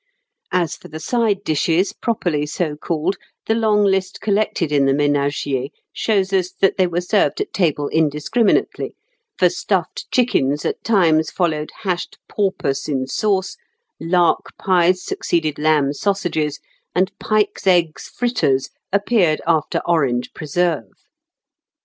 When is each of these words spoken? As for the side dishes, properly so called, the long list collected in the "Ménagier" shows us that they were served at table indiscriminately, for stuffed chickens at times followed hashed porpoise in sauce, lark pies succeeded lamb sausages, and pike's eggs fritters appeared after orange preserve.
As 0.51 0.75
for 0.75 0.87
the 0.87 0.99
side 0.99 1.43
dishes, 1.43 1.93
properly 1.93 2.47
so 2.47 2.75
called, 2.75 3.17
the 3.45 3.53
long 3.53 3.83
list 3.83 4.19
collected 4.19 4.71
in 4.71 4.85
the 4.87 4.93
"Ménagier" 4.93 5.69
shows 5.93 6.33
us 6.33 6.51
that 6.53 6.75
they 6.77 6.87
were 6.87 7.01
served 7.01 7.39
at 7.39 7.53
table 7.53 7.87
indiscriminately, 7.89 8.95
for 9.37 9.47
stuffed 9.47 10.09
chickens 10.11 10.65
at 10.65 10.83
times 10.83 11.29
followed 11.29 11.69
hashed 11.83 12.17
porpoise 12.27 12.89
in 12.89 13.05
sauce, 13.05 13.57
lark 13.99 14.57
pies 14.57 15.03
succeeded 15.03 15.59
lamb 15.59 15.93
sausages, 15.93 16.59
and 16.95 17.11
pike's 17.19 17.67
eggs 17.67 18.07
fritters 18.07 18.71
appeared 18.91 19.39
after 19.45 19.81
orange 19.85 20.33
preserve. 20.33 20.89